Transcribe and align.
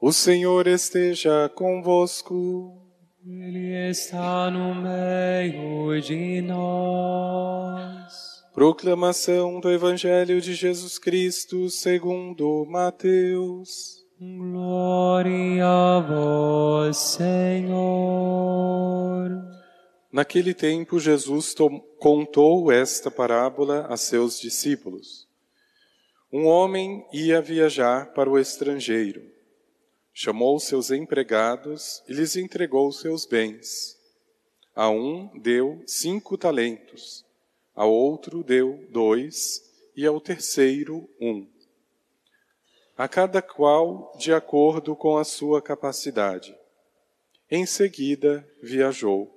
O 0.00 0.12
Senhor 0.12 0.68
esteja 0.68 1.50
convosco. 1.56 2.80
Ele 3.26 3.90
está 3.90 4.48
no 4.48 4.72
meio 4.72 6.00
de 6.00 6.40
nós. 6.40 8.14
Proclamação 8.54 9.58
do 9.58 9.68
Evangelho 9.68 10.40
de 10.40 10.54
Jesus 10.54 11.00
Cristo 11.00 11.68
segundo 11.68 12.64
Mateus. 12.66 14.06
Glória 14.20 15.66
a 15.66 15.98
vós, 15.98 16.96
Senhor. 16.96 17.68
Naquele 20.12 20.54
tempo, 20.54 21.00
Jesus 21.00 21.56
contou 21.98 22.70
esta 22.70 23.10
parábola 23.10 23.88
a 23.90 23.96
seus 23.96 24.38
discípulos. 24.38 25.26
Um 26.32 26.46
homem 26.46 27.04
ia 27.12 27.42
viajar 27.42 28.12
para 28.12 28.30
o 28.30 28.38
estrangeiro. 28.38 29.37
Chamou 30.20 30.58
seus 30.58 30.90
empregados 30.90 32.02
e 32.08 32.12
lhes 32.12 32.34
entregou 32.34 32.90
seus 32.90 33.24
bens. 33.24 33.96
A 34.74 34.90
um 34.90 35.30
deu 35.38 35.80
cinco 35.86 36.36
talentos, 36.36 37.24
a 37.72 37.84
outro 37.84 38.42
deu 38.42 38.84
dois 38.90 39.62
e 39.94 40.04
ao 40.04 40.20
terceiro 40.20 41.08
um. 41.20 41.46
A 42.96 43.06
cada 43.06 43.40
qual 43.40 44.12
de 44.18 44.32
acordo 44.32 44.96
com 44.96 45.16
a 45.16 45.22
sua 45.22 45.62
capacidade. 45.62 46.52
Em 47.48 47.64
seguida, 47.64 48.44
viajou. 48.60 49.32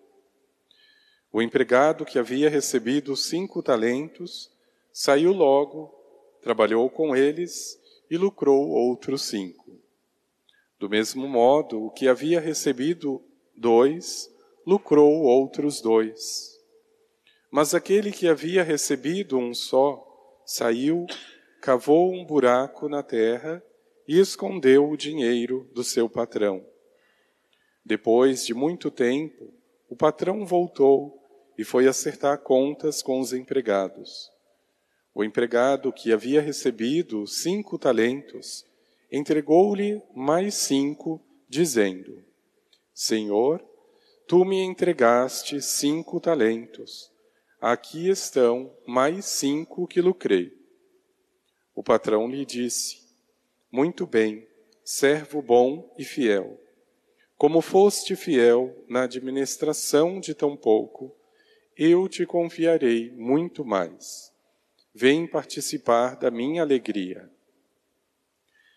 O 1.32 1.44
empregado 1.44 2.06
que 2.06 2.18
havia 2.18 2.50
recebido 2.50 3.16
cinco 3.16 3.62
talentos 3.62 4.52
saiu 4.92 5.32
logo, 5.32 5.94
trabalhou 6.42 6.90
com 6.90 7.16
eles 7.16 7.80
e 8.10 8.18
lucrou 8.18 8.68
outros 8.70 9.22
cinco. 9.22 9.80
Do 10.82 10.90
mesmo 10.90 11.28
modo, 11.28 11.86
o 11.86 11.92
que 11.92 12.08
havia 12.08 12.40
recebido 12.40 13.24
dois, 13.56 14.28
lucrou 14.66 15.22
outros 15.22 15.80
dois. 15.80 16.60
Mas 17.52 17.76
aquele 17.76 18.12
que 18.12 18.28
havia 18.28 18.64
recebido 18.64 19.38
um 19.38 19.54
só, 19.54 20.04
saiu, 20.44 21.06
cavou 21.62 22.12
um 22.12 22.26
buraco 22.26 22.90
na 22.90 23.04
terra 23.04 23.64
e 24.08 24.20
escondeu 24.20 24.90
o 24.90 24.98
dinheiro 24.98 25.70
do 25.72 25.84
seu 25.84 26.10
patrão. 26.10 26.66
Depois 27.86 28.44
de 28.44 28.56
muito 28.56 28.90
tempo, 28.90 29.54
o 29.88 29.96
patrão 29.96 30.48
voltou 30.48 31.24
e 31.60 31.64
foi 31.64 31.88
acertar 31.88 32.40
contas 32.40 33.04
com 33.04 33.20
os 33.20 33.34
empregados. 33.34 34.32
O 35.14 35.24
empregado 35.24 35.94
que 35.94 36.12
havia 36.12 36.42
recebido 36.42 37.28
cinco 37.28 37.78
talentos 37.78 38.66
entregou-lhe 39.12 40.02
mais 40.16 40.56
cinco, 40.56 41.22
dizendo: 41.50 42.24
Senhor, 42.94 43.64
tu 44.28 44.46
me 44.46 44.62
entregaste 44.62 45.62
cinco 45.62 46.20
talentos. 46.20 47.12
Aqui 47.60 48.10
estão 48.10 48.74
mais 48.88 49.26
cinco 49.26 49.86
que 49.86 50.02
lucrei. 50.02 50.52
O 51.76 51.84
patrão 51.84 52.28
lhe 52.28 52.46
disse: 52.46 53.02
Muito 53.72 54.08
bem, 54.08 54.48
servo 54.84 55.42
bom 55.42 55.94
e 55.98 56.04
fiel. 56.04 56.60
Como 57.38 57.62
foste 57.62 58.16
fiel 58.16 58.86
na 58.88 59.04
administração 59.04 60.20
de 60.20 60.34
tão 60.34 60.56
pouco, 60.56 61.12
eu 61.76 62.08
te 62.08 62.26
confiarei 62.26 63.12
muito 63.12 63.66
mais. 63.66 64.32
Vem 64.94 65.26
participar 65.26 66.16
da 66.16 66.30
minha 66.30 66.62
alegria. 66.62 67.30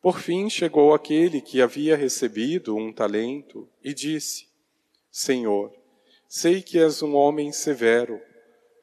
Por 0.00 0.20
fim 0.20 0.48
chegou 0.48 0.94
aquele 0.94 1.40
que 1.40 1.60
havia 1.60 1.96
recebido 1.96 2.76
um 2.76 2.92
talento 2.92 3.68
e 3.82 3.92
disse: 3.92 4.46
Senhor, 5.10 5.72
sei 6.28 6.62
que 6.62 6.78
és 6.78 7.02
um 7.02 7.14
homem 7.14 7.50
severo, 7.52 8.20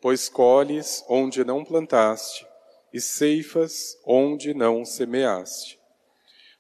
pois 0.02 0.28
colhes 0.28 1.04
onde 1.08 1.44
não 1.44 1.64
plantaste 1.64 2.46
e 2.94 3.00
ceifas 3.00 3.98
onde 4.06 4.54
não 4.54 4.84
semeaste. 4.86 5.80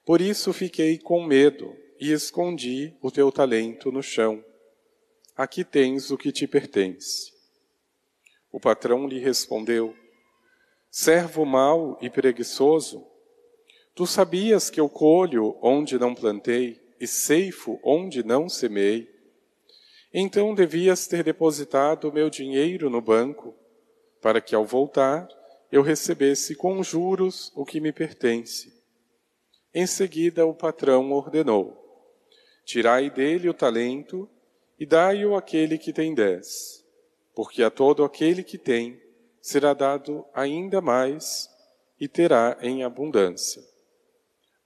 Por 0.05 0.19
isso 0.19 0.51
fiquei 0.51 0.97
com 0.97 1.23
medo 1.23 1.75
e 1.99 2.11
escondi 2.11 2.95
o 3.01 3.11
teu 3.11 3.31
talento 3.31 3.91
no 3.91 4.01
chão. 4.01 4.43
Aqui 5.35 5.63
tens 5.63 6.11
o 6.11 6.17
que 6.17 6.31
te 6.31 6.47
pertence. 6.47 7.31
O 8.51 8.59
patrão 8.59 9.07
lhe 9.07 9.19
respondeu: 9.19 9.95
Servo 10.91 11.45
mau 11.45 11.97
e 12.01 12.09
preguiçoso, 12.09 13.05
tu 13.95 14.05
sabias 14.05 14.69
que 14.69 14.79
eu 14.79 14.89
colho 14.89 15.57
onde 15.61 15.97
não 15.97 16.15
plantei 16.15 16.81
e 16.99 17.07
ceifo 17.07 17.79
onde 17.83 18.23
não 18.23 18.47
semeei. 18.47 19.09
Então 20.13 20.53
devias 20.53 21.07
ter 21.07 21.23
depositado 21.23 22.09
o 22.09 22.13
meu 22.13 22.29
dinheiro 22.29 22.89
no 22.89 23.01
banco, 23.01 23.55
para 24.21 24.39
que 24.39 24.55
ao 24.55 24.65
voltar 24.65 25.27
eu 25.71 25.81
recebesse 25.81 26.55
com 26.55 26.83
juros 26.83 27.51
o 27.55 27.65
que 27.65 27.79
me 27.79 27.91
pertence. 27.91 28.71
Em 29.73 29.87
seguida 29.87 30.45
o 30.45 30.53
patrão 30.53 31.11
ordenou: 31.11 31.75
Tirai 32.63 33.09
dele 33.09 33.49
o 33.49 33.53
talento 33.53 34.29
e 34.79 34.85
dai-o 34.85 35.35
àquele 35.35 35.77
que 35.77 35.91
tem 35.91 36.13
dez 36.13 36.83
porque 37.35 37.63
a 37.63 37.69
todo 37.69 38.03
aquele 38.03 38.43
que 38.43 38.57
tem 38.57 39.01
será 39.41 39.73
dado 39.73 40.25
ainda 40.33 40.81
mais 40.81 41.49
e 41.99 42.07
terá 42.07 42.57
em 42.61 42.83
abundância. 42.83 43.61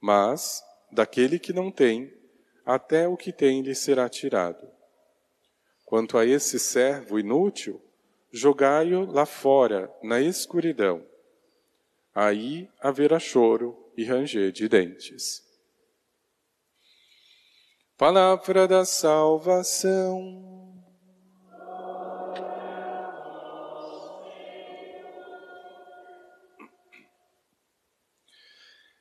Mas 0.00 0.62
daquele 0.92 1.38
que 1.38 1.52
não 1.52 1.70
tem, 1.70 2.12
até 2.64 3.08
o 3.08 3.16
que 3.16 3.32
tem 3.32 3.62
lhe 3.62 3.74
será 3.74 4.08
tirado. 4.08 4.68
Quanto 5.84 6.18
a 6.18 6.26
esse 6.26 6.58
servo 6.58 7.18
inútil, 7.18 7.82
jogai-o 8.30 9.10
lá 9.10 9.24
fora, 9.24 9.92
na 10.02 10.20
escuridão. 10.20 11.04
Aí 12.14 12.68
haverá 12.80 13.18
choro 13.18 13.90
e 13.96 14.04
ranger 14.04 14.52
de 14.52 14.68
dentes. 14.68 15.42
Palavra 17.96 18.68
da 18.68 18.84
salvação. 18.84 20.57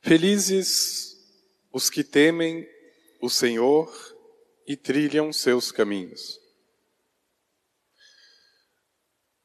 Felizes 0.07 1.17
os 1.69 1.89
que 1.89 2.01
temem 2.01 2.65
o 3.21 3.29
Senhor 3.29 3.93
e 4.65 4.77
trilham 4.77 5.33
seus 5.33 5.69
caminhos. 5.69 6.39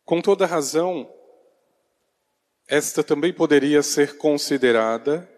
Com 0.05 0.23
toda 0.23 0.47
razão, 0.47 1.13
esta 2.69 3.03
também 3.03 3.33
poderia 3.33 3.83
ser 3.83 4.17
considerada 4.19 5.29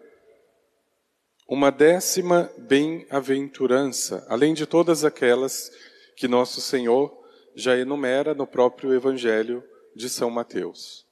uma 1.47 1.71
décima 1.71 2.53
bem-aventurança, 2.59 4.23
além 4.29 4.53
de 4.53 4.67
todas 4.67 5.03
aquelas 5.03 5.71
que 6.15 6.27
nosso 6.27 6.61
Senhor 6.61 7.11
já 7.55 7.75
enumera 7.75 8.35
no 8.35 8.45
próprio 8.45 8.93
Evangelho 8.93 9.67
de 9.95 10.07
São 10.07 10.29
Mateus. 10.29 11.03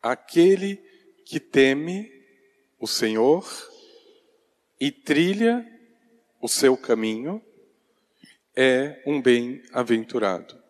Aquele 0.00 0.76
que 1.26 1.38
teme 1.38 2.21
o 2.82 2.86
Senhor 2.88 3.48
e 4.80 4.90
trilha 4.90 5.64
o 6.40 6.48
seu 6.48 6.76
caminho, 6.76 7.40
é 8.56 9.00
um 9.06 9.22
bem-aventurado, 9.22 10.60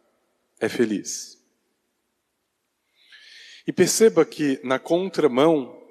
é 0.60 0.68
feliz. 0.68 1.42
E 3.66 3.72
perceba 3.72 4.26
que 4.26 4.60
na 4.62 4.78
contramão 4.78 5.82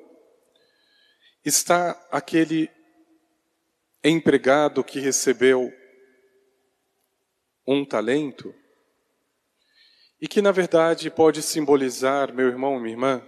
está 1.44 2.00
aquele 2.12 2.70
empregado 4.04 4.84
que 4.84 5.00
recebeu 5.00 5.74
um 7.66 7.84
talento 7.84 8.54
e 10.22 10.28
que, 10.28 10.40
na 10.40 10.52
verdade, 10.52 11.10
pode 11.10 11.42
simbolizar, 11.42 12.32
meu 12.32 12.48
irmão, 12.48 12.80
minha 12.80 12.94
irmã, 12.94 13.28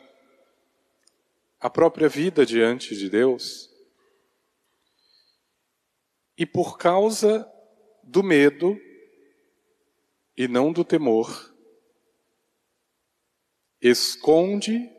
a 1.64 1.70
própria 1.70 2.10
vida 2.10 2.46
diante 2.46 2.94
de 2.94 3.10
Deus. 3.10 3.72
e 6.36 6.48
por 6.48 6.80
causa 6.80 7.48
do 8.02 8.24
medo 8.24 8.76
e 10.36 10.48
não 10.48 10.74
do 10.74 10.84
temor, 10.84 11.56
esconde 13.80 14.90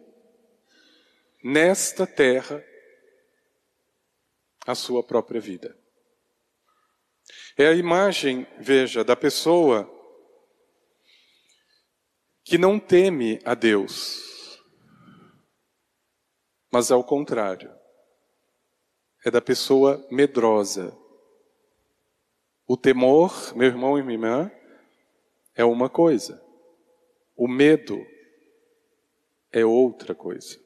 nesta 1.43 2.07
terra 2.07 2.65
a 4.65 4.77
sua 4.77 5.03
própria 5.03 5.41
vida. 5.41 5.77
É 7.59 7.67
a 7.67 7.75
imagem, 7.75 8.47
veja, 8.61 9.03
da 9.03 9.17
pessoa 9.17 9.91
que 12.45 12.57
não 12.57 12.79
teme 12.79 13.41
a 13.45 13.55
Deus, 13.55 14.34
mas 16.75 16.91
ao 16.91 17.05
contrário, 17.05 17.73
é 19.25 19.31
da 19.31 19.41
pessoa 19.41 20.05
medrosa. 20.11 20.93
O 22.67 22.77
temor, 22.77 23.55
meu 23.55 23.69
irmão 23.69 23.97
e 23.97 24.03
minha 24.03 24.15
irmã, 24.17 24.53
é 25.55 25.65
uma 25.65 25.89
coisa, 25.89 26.43
o 27.37 27.47
medo 27.47 28.05
é 29.53 29.65
outra 29.65 30.17
coisa. 30.17 30.59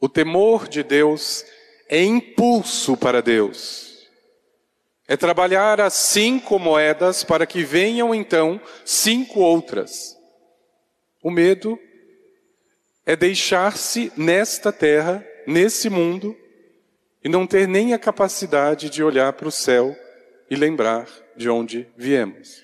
O 0.00 0.08
temor 0.08 0.66
de 0.66 0.82
Deus 0.82 1.44
é 1.88 2.02
impulso 2.02 2.96
para 2.96 3.22
Deus. 3.22 4.10
É 5.06 5.16
trabalhar 5.16 5.80
as 5.80 5.94
cinco 5.94 6.58
moedas 6.58 7.22
para 7.22 7.46
que 7.46 7.62
venham 7.62 8.12
então 8.12 8.60
cinco 8.84 9.38
outras. 9.38 10.18
O 11.22 11.30
medo 11.30 11.78
é 13.10 13.16
deixar-se 13.16 14.12
nesta 14.16 14.70
terra, 14.70 15.26
nesse 15.44 15.90
mundo, 15.90 16.36
e 17.24 17.28
não 17.28 17.44
ter 17.44 17.66
nem 17.66 17.92
a 17.92 17.98
capacidade 17.98 18.88
de 18.88 19.02
olhar 19.02 19.32
para 19.32 19.48
o 19.48 19.50
céu 19.50 19.96
e 20.48 20.54
lembrar 20.54 21.08
de 21.36 21.50
onde 21.50 21.88
viemos. 21.96 22.62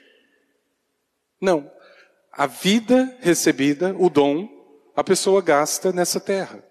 Não. 1.41 1.69
A 2.31 2.47
vida 2.47 3.19
recebida, 3.19 3.93
o 3.99 4.09
dom, 4.09 4.49
a 4.95 5.03
pessoa 5.03 5.43
gasta 5.43 5.93
nessa 5.93 6.21
terra. 6.21 6.63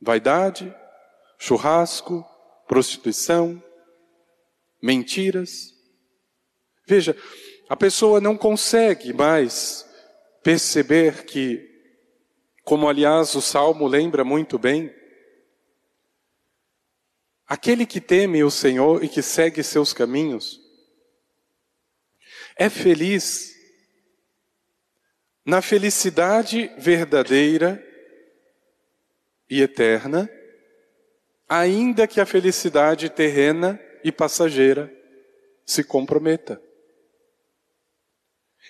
Vaidade, 0.00 0.74
churrasco, 1.38 2.26
prostituição, 2.66 3.62
mentiras. 4.82 5.72
Veja, 6.84 7.16
a 7.68 7.76
pessoa 7.76 8.20
não 8.20 8.36
consegue 8.36 9.12
mais 9.12 9.88
perceber 10.42 11.24
que, 11.26 11.71
como 12.62 12.88
aliás 12.88 13.34
o 13.34 13.40
salmo 13.40 13.86
lembra 13.86 14.24
muito 14.24 14.58
bem, 14.58 14.94
aquele 17.46 17.84
que 17.84 18.00
teme 18.00 18.42
o 18.42 18.50
Senhor 18.50 19.02
e 19.04 19.08
que 19.08 19.22
segue 19.22 19.62
seus 19.62 19.92
caminhos 19.92 20.62
é 22.56 22.68
feliz 22.68 23.52
na 25.44 25.60
felicidade 25.60 26.70
verdadeira 26.78 27.82
e 29.50 29.60
eterna, 29.60 30.30
ainda 31.48 32.06
que 32.06 32.20
a 32.20 32.26
felicidade 32.26 33.10
terrena 33.10 33.80
e 34.04 34.12
passageira 34.12 34.92
se 35.66 35.82
comprometa. 35.82 36.62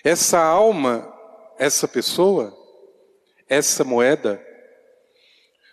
Essa 0.03 0.39
alma, 0.39 1.13
essa 1.57 1.87
pessoa, 1.87 2.57
essa 3.47 3.83
moeda, 3.83 4.43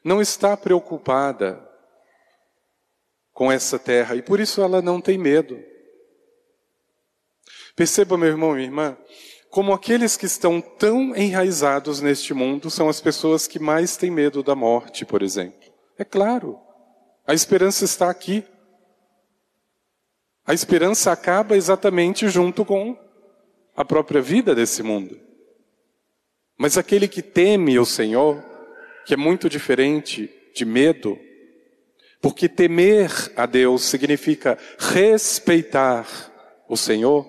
não 0.05 0.21
está 0.21 0.57
preocupada 0.57 1.67
com 3.33 3.51
essa 3.51 3.79
terra 3.79 4.15
e 4.17 4.23
por 4.23 4.41
isso 4.41 4.63
ela 4.63 4.83
não 4.83 5.01
tem 5.01 5.17
medo. 5.17 5.59
Perceba, 7.75 8.19
meu 8.19 8.29
irmão 8.29 8.53
e 8.53 8.55
minha 8.57 8.67
irmã, 8.67 8.99
como 9.51 9.73
aqueles 9.73 10.17
que 10.17 10.27
estão 10.27 10.61
tão 10.61 11.17
enraizados 11.17 12.01
neste 12.01 12.33
mundo 12.33 12.71
são 12.71 12.89
as 12.89 13.01
pessoas 13.01 13.47
que 13.47 13.59
mais 13.59 13.97
têm 13.97 14.11
medo 14.11 14.43
da 14.43 14.55
morte, 14.55 15.05
por 15.05 15.23
exemplo. 15.23 15.71
É 15.99 16.05
claro, 16.05 16.59
a 17.27 17.35
esperança 17.35 17.85
está 17.85 18.11
aqui. 18.11 18.45
A 20.47 20.55
esperança 20.55 21.13
acaba 21.13 21.57
exatamente 21.57 22.29
junto 22.29 22.65
com 22.65 22.97
a 23.77 23.85
própria 23.85 24.21
vida 24.21 24.55
desse 24.55 24.83
mundo. 24.83 25.30
Mas 26.61 26.77
aquele 26.77 27.09
que 27.09 27.23
teme 27.23 27.79
o 27.79 27.87
Senhor, 27.87 28.45
que 29.07 29.15
é 29.15 29.17
muito 29.17 29.49
diferente 29.49 30.31
de 30.55 30.67
medo, 30.67 31.19
porque 32.21 32.51
temer 32.51 33.11
a 33.35 33.47
Deus 33.47 33.83
significa 33.85 34.59
respeitar 34.79 36.07
o 36.69 36.77
Senhor, 36.77 37.27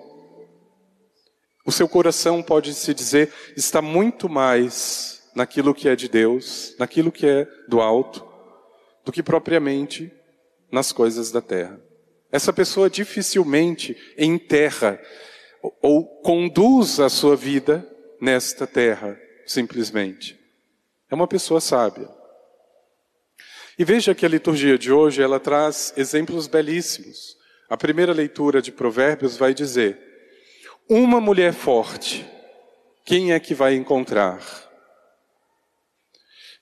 o 1.64 1.72
seu 1.72 1.88
coração 1.88 2.42
pode 2.42 2.74
se 2.74 2.92
dizer 2.92 3.32
está 3.56 3.80
muito 3.80 4.28
mais 4.28 5.22
naquilo 5.34 5.74
que 5.74 5.88
é 5.88 5.96
de 5.96 6.10
Deus, 6.10 6.76
naquilo 6.78 7.10
que 7.10 7.26
é 7.26 7.48
do 7.66 7.80
alto, 7.80 8.22
do 9.02 9.10
que 9.10 9.22
propriamente 9.22 10.12
nas 10.70 10.92
coisas 10.92 11.32
da 11.32 11.40
terra. 11.40 11.80
Essa 12.30 12.52
pessoa 12.52 12.90
dificilmente 12.90 13.96
enterra 14.18 15.00
ou 15.80 16.04
conduz 16.20 17.00
a 17.00 17.08
sua 17.08 17.34
vida 17.34 17.88
nesta 18.22 18.68
terra, 18.68 19.20
simplesmente. 19.44 20.38
É 21.10 21.14
uma 21.14 21.26
pessoa 21.26 21.60
sábia. 21.60 22.08
E 23.76 23.84
veja 23.84 24.14
que 24.14 24.24
a 24.24 24.28
liturgia 24.28 24.78
de 24.78 24.92
hoje 24.92 25.20
ela 25.20 25.40
traz 25.40 25.92
exemplos 25.96 26.46
belíssimos. 26.46 27.36
A 27.68 27.76
primeira 27.76 28.12
leitura 28.12 28.62
de 28.62 28.70
Provérbios 28.70 29.36
vai 29.36 29.52
dizer: 29.52 29.98
uma 30.88 31.20
mulher 31.20 31.52
forte, 31.52 32.24
quem 33.04 33.32
é 33.32 33.40
que 33.40 33.54
vai 33.54 33.74
encontrar? 33.74 34.40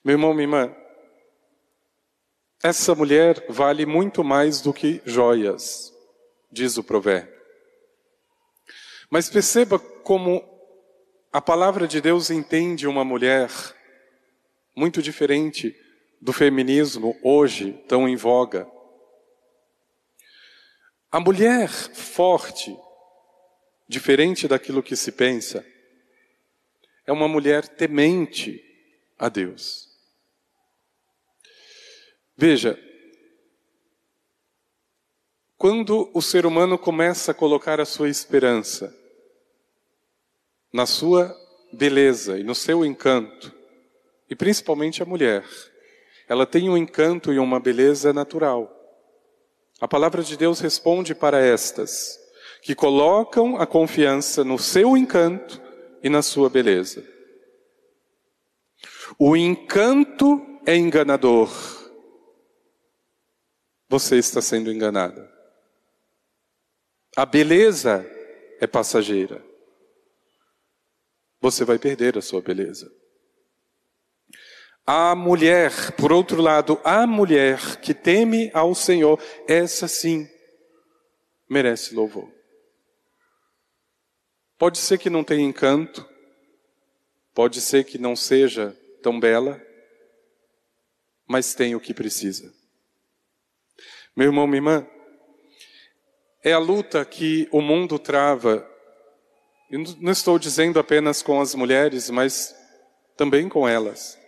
Meu 0.03 0.13
irmão, 0.13 0.33
minha 0.33 0.45
irmã, 0.45 0.75
essa 2.63 2.95
mulher 2.95 3.45
vale 3.47 3.85
muito 3.85 4.23
mais 4.23 4.61
do 4.61 4.73
que 4.73 4.99
joias, 5.05 5.93
diz 6.51 6.75
o 6.77 6.83
provérbio. 6.83 7.39
Mas 9.11 9.29
perceba 9.29 9.77
como 9.77 10.50
a 11.31 11.39
palavra 11.39 11.87
de 11.87 12.01
Deus 12.01 12.29
entende 12.29 12.85
uma 12.85 13.05
mulher 13.05 13.49
muito 14.75 15.01
diferente 15.01 15.73
do 16.19 16.33
feminismo 16.33 17.17
hoje 17.23 17.71
tão 17.87 18.07
em 18.07 18.17
voga. 18.17 18.69
A 21.09 21.21
mulher 21.21 21.69
forte, 21.69 22.77
diferente 23.87 24.45
daquilo 24.45 24.83
que 24.83 24.95
se 24.95 25.13
pensa, 25.13 25.65
é 27.05 27.13
uma 27.13 27.29
mulher 27.29 27.65
temente 27.65 28.61
a 29.17 29.29
Deus. 29.29 29.89
Veja, 32.35 32.77
quando 35.57 36.11
o 36.13 36.21
ser 36.21 36.45
humano 36.45 36.77
começa 36.77 37.31
a 37.31 37.35
colocar 37.35 37.79
a 37.79 37.85
sua 37.85 38.09
esperança 38.09 39.00
na 40.71 40.85
sua 40.85 41.35
beleza 41.71 42.39
e 42.39 42.43
no 42.43 42.55
seu 42.55 42.85
encanto, 42.85 43.53
e 44.29 44.35
principalmente 44.35 45.03
a 45.03 45.05
mulher, 45.05 45.45
ela 46.27 46.45
tem 46.45 46.69
um 46.69 46.77
encanto 46.77 47.33
e 47.33 47.39
uma 47.39 47.59
beleza 47.59 48.13
natural. 48.13 48.73
A 49.79 49.87
palavra 49.87 50.23
de 50.23 50.37
Deus 50.37 50.59
responde 50.59 51.13
para 51.13 51.39
estas: 51.39 52.19
que 52.61 52.75
colocam 52.75 53.57
a 53.57 53.67
confiança 53.67 54.43
no 54.43 54.57
seu 54.57 54.95
encanto 54.95 55.61
e 56.03 56.09
na 56.09 56.21
sua 56.21 56.49
beleza. 56.49 57.03
O 59.19 59.35
encanto 59.35 60.41
é 60.65 60.75
enganador. 60.75 61.49
Você 63.89 64.17
está 64.17 64.41
sendo 64.41 64.71
enganada. 64.71 65.29
A 67.15 67.25
beleza 67.25 68.09
é 68.59 68.65
passageira. 68.65 69.50
Você 71.41 71.65
vai 71.65 71.79
perder 71.79 72.17
a 72.17 72.21
sua 72.21 72.41
beleza. 72.41 72.89
A 74.85 75.15
mulher, 75.15 75.91
por 75.93 76.11
outro 76.11 76.41
lado, 76.41 76.79
a 76.83 77.05
mulher 77.07 77.81
que 77.81 77.93
teme 77.93 78.51
ao 78.53 78.73
Senhor, 78.75 79.19
essa 79.47 79.87
sim 79.87 80.29
merece 81.49 81.93
louvor. 81.93 82.31
Pode 84.57 84.77
ser 84.77 84.97
que 84.99 85.09
não 85.09 85.23
tenha 85.23 85.43
encanto, 85.43 86.07
pode 87.33 87.59
ser 87.59 87.83
que 87.83 87.97
não 87.97 88.15
seja 88.15 88.77
tão 89.01 89.19
bela, 89.19 89.59
mas 91.27 91.55
tem 91.55 91.75
o 91.75 91.79
que 91.79 91.93
precisa. 91.93 92.53
Meu 94.15 94.27
irmão, 94.27 94.45
minha 94.45 94.57
irmã, 94.57 94.87
é 96.43 96.53
a 96.53 96.59
luta 96.59 97.03
que 97.03 97.47
o 97.51 97.61
mundo 97.61 97.97
trava, 97.97 98.67
e 99.71 99.77
não 99.77 100.11
estou 100.11 100.37
dizendo 100.37 100.79
apenas 100.79 101.21
com 101.21 101.39
as 101.39 101.55
mulheres, 101.55 102.09
mas 102.09 102.53
também 103.15 103.47
com 103.47 103.67
elas. 103.67 104.19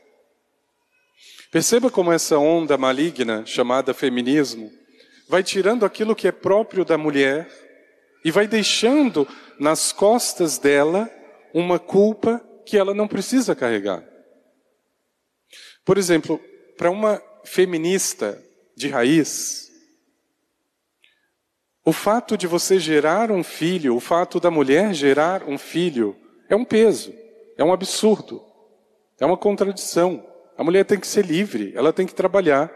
Perceba 1.52 1.92
como 1.92 2.12
essa 2.12 2.38
onda 2.38 2.78
maligna 2.78 3.46
chamada 3.46 3.94
feminismo 3.94 4.72
vai 5.28 5.44
tirando 5.44 5.86
aquilo 5.86 6.16
que 6.16 6.28
é 6.28 6.32
próprio 6.32 6.86
da 6.86 6.98
mulher 6.98 7.50
e 8.24 8.32
vai 8.32 8.48
deixando 8.48 9.28
nas 9.60 9.92
costas 9.92 10.58
dela 10.58 11.10
uma 11.54 11.78
culpa 11.78 12.42
que 12.66 12.78
ela 12.78 12.94
não 12.94 13.08
precisa 13.08 13.54
carregar. 13.54 14.04
Por 15.84 15.98
exemplo, 15.98 16.40
para 16.78 16.90
uma 16.90 17.22
feminista 17.44 18.42
de 18.76 18.88
raiz, 18.88 19.70
o 21.86 21.92
fato 21.92 22.38
de 22.38 22.48
você 22.48 22.80
gerar 22.80 23.30
um 23.30 23.44
filho, 23.44 23.96
o 23.96 24.00
fato 24.00 24.40
da 24.40 24.50
mulher 24.50 24.94
gerar 24.94 25.44
um 25.44 25.58
filho, 25.58 26.16
é 26.48 26.56
um 26.56 26.64
peso, 26.64 27.14
é 27.58 27.64
um 27.64 27.74
absurdo, 27.74 28.42
é 29.20 29.26
uma 29.26 29.38
contradição. 29.38 30.26
A 30.58 30.64
mulher 30.64 30.86
tem 30.86 31.00
que 31.00 31.08
ser 31.08 31.26
livre, 31.26 31.74
ela 31.76 31.92
tem 31.92 32.06
que 32.06 32.16
trabalhar, 32.16 32.72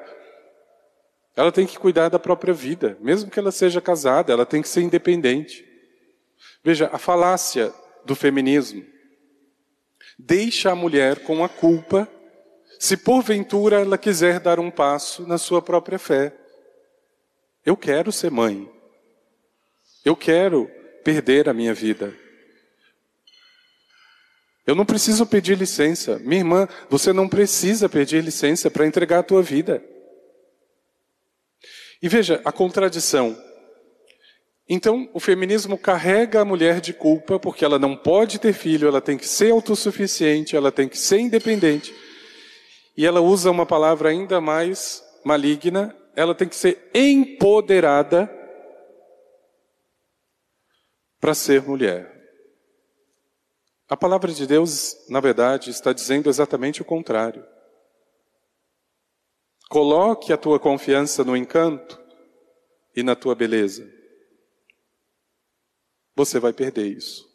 ela 1.36 1.52
tem 1.52 1.66
que 1.66 1.80
cuidar 1.80 2.10
da 2.10 2.20
própria 2.20 2.54
vida, 2.54 2.98
mesmo 3.00 3.30
que 3.30 3.40
ela 3.40 3.52
seja 3.52 3.80
casada, 3.80 4.34
ela 4.34 4.46
tem 4.46 4.62
que 4.62 4.68
ser 4.68 4.82
independente. 4.82 5.66
Veja, 6.64 6.90
a 6.92 6.98
falácia 6.98 7.74
do 8.04 8.16
feminismo 8.16 8.86
deixa 10.20 10.72
a 10.72 10.76
mulher 10.76 11.20
com 11.20 11.44
a 11.44 11.50
culpa 11.50 12.10
se 12.80 12.98
porventura 12.98 13.80
ela 13.82 13.98
quiser 13.98 14.40
dar 14.40 14.60
um 14.60 14.70
passo 14.70 15.26
na 15.26 15.38
sua 15.38 15.62
própria 15.62 15.98
fé. 15.98 16.36
Eu 17.66 17.78
quero 17.78 18.12
ser 18.12 18.32
mãe. 18.32 18.77
Eu 20.08 20.16
quero 20.16 20.72
perder 21.04 21.50
a 21.50 21.54
minha 21.54 21.74
vida. 21.74 22.14
Eu 24.66 24.74
não 24.74 24.86
preciso 24.86 25.26
pedir 25.26 25.58
licença. 25.58 26.18
Minha 26.20 26.40
irmã, 26.40 26.70
você 26.90 27.12
não 27.12 27.28
precisa 27.28 27.90
pedir 27.90 28.24
licença 28.24 28.72
para 28.72 28.88
entregar 28.88 29.20
a 29.20 29.24
tua 29.24 29.44
vida. 29.44 29.84
E 32.02 32.08
veja 32.08 32.40
a 32.46 32.54
contradição. 32.54 33.38
Então, 34.70 35.10
o 35.14 35.20
feminismo 35.20 35.78
carrega 35.78 36.40
a 36.40 36.46
mulher 36.46 36.80
de 36.80 36.94
culpa 36.94 37.38
porque 37.38 37.66
ela 37.66 37.78
não 37.78 37.94
pode 37.94 38.40
ter 38.40 38.54
filho, 38.54 38.88
ela 38.88 39.02
tem 39.02 39.18
que 39.18 39.28
ser 39.28 39.52
autossuficiente, 39.52 40.56
ela 40.56 40.72
tem 40.72 40.88
que 40.88 40.98
ser 40.98 41.20
independente. 41.20 41.94
E 42.96 43.06
ela 43.06 43.20
usa 43.20 43.52
uma 43.52 43.66
palavra 43.66 44.08
ainda 44.08 44.40
mais 44.40 45.04
maligna, 45.26 45.94
ela 46.16 46.34
tem 46.34 46.48
que 46.48 46.56
ser 46.56 46.90
empoderada 46.96 48.37
para 51.20 51.34
ser 51.34 51.62
mulher. 51.62 52.16
A 53.90 53.96
palavra 53.96 54.32
de 54.32 54.46
Deus, 54.46 54.98
na 55.10 55.20
verdade, 55.20 55.70
está 55.70 55.94
dizendo 55.94 56.30
exatamente 56.30 56.82
o 56.82 56.86
contrário. 56.86 57.46
Coloque 59.70 60.34
a 60.34 60.38
tua 60.38 60.60
confiança 60.60 61.24
no 61.24 61.36
encanto 61.36 62.00
e 62.96 63.04
na 63.04 63.16
tua 63.16 63.36
beleza. 63.36 63.90
Você 66.16 66.40
vai 66.40 66.52
perder 66.52 66.88
isso. 66.88 67.28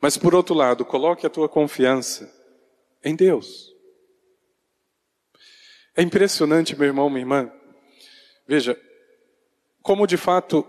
Mas 0.00 0.16
por 0.16 0.34
outro 0.34 0.54
lado, 0.54 0.84
coloque 0.84 1.26
a 1.26 1.30
tua 1.30 1.48
confiança 1.48 2.32
em 3.02 3.14
Deus. 3.14 3.74
É 5.94 6.02
impressionante, 6.02 6.76
meu 6.76 6.86
irmão, 6.86 7.08
minha 7.08 7.22
irmã. 7.22 7.52
Veja, 8.46 8.78
como 9.82 10.06
de 10.06 10.16
fato 10.16 10.62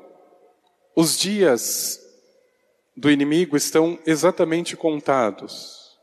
os 1.00 1.16
dias 1.16 2.02
do 2.96 3.12
inimigo 3.12 3.56
estão 3.56 4.00
exatamente 4.04 4.76
contados. 4.76 5.96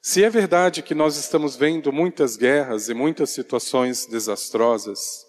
Se 0.00 0.22
é 0.22 0.30
verdade 0.30 0.82
que 0.82 0.94
nós 0.94 1.16
estamos 1.16 1.56
vendo 1.56 1.92
muitas 1.92 2.36
guerras 2.36 2.88
e 2.88 2.94
muitas 2.94 3.30
situações 3.30 4.06
desastrosas, 4.06 5.26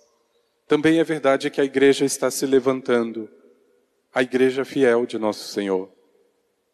também 0.67 0.99
é 0.99 1.03
verdade 1.03 1.49
que 1.49 1.59
a 1.59 1.63
igreja 1.63 2.05
está 2.05 2.29
se 2.29 2.45
levantando, 2.45 3.27
a 4.13 4.21
igreja 4.21 4.63
fiel 4.63 5.03
de 5.07 5.17
nosso 5.17 5.51
Senhor. 5.51 5.91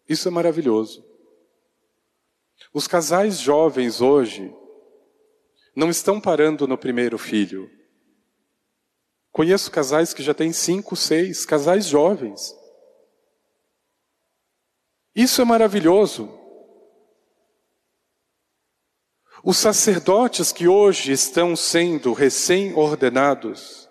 Isso 0.07 0.27
é 0.27 0.31
maravilhoso. 0.31 1.01
Os 2.73 2.89
casais 2.89 3.39
jovens 3.39 4.01
hoje 4.01 4.53
não 5.73 5.89
estão 5.89 6.19
parando 6.19 6.67
no 6.67 6.77
primeiro 6.77 7.17
filho. 7.17 7.71
Conheço 9.35 9.69
casais 9.69 10.13
que 10.13 10.23
já 10.23 10.33
têm 10.33 10.53
cinco, 10.53 10.95
seis, 10.95 11.45
casais 11.45 11.87
jovens. 11.87 12.55
Isso 15.13 15.41
é 15.41 15.43
maravilhoso. 15.43 16.29
Os 19.43 19.57
sacerdotes 19.57 20.53
que 20.53 20.69
hoje 20.69 21.11
estão 21.11 21.53
sendo 21.53 22.13
recém-ordenados, 22.13 23.89